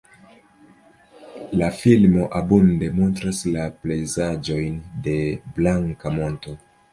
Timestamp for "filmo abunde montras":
1.81-3.43